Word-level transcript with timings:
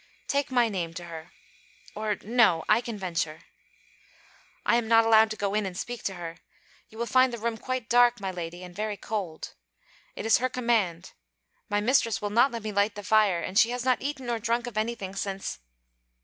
'Take 0.25 0.49
my 0.49 0.67
name 0.67 0.95
to 0.95 1.03
her. 1.03 1.31
Or 1.93 2.15
no: 2.23 2.63
I 2.67 2.81
can 2.81 2.97
venture.' 2.97 3.41
'I 4.65 4.77
am 4.77 4.87
not 4.87 5.05
allowed 5.05 5.29
to 5.29 5.35
go 5.37 5.53
in 5.53 5.63
and 5.67 5.77
speak 5.77 6.01
to 6.05 6.15
her. 6.15 6.37
You 6.89 6.97
will 6.97 7.05
find 7.05 7.31
the 7.31 7.37
room 7.37 7.55
quite 7.55 7.87
dark, 7.87 8.19
my 8.19 8.31
lady, 8.31 8.63
and 8.63 8.75
very 8.75 8.97
cold. 8.97 9.53
It 10.15 10.25
is 10.25 10.39
her 10.39 10.49
command. 10.49 11.11
My 11.69 11.81
mistress 11.81 12.19
will 12.19 12.31
not 12.31 12.51
let 12.51 12.63
me 12.63 12.71
light 12.71 12.95
the 12.95 13.03
fire; 13.03 13.41
and 13.41 13.59
she 13.59 13.69
has 13.69 13.85
not 13.85 14.01
eaten 14.01 14.27
or 14.27 14.39
drunk 14.39 14.65
of 14.65 14.75
anything 14.75 15.13
since... 15.13 15.59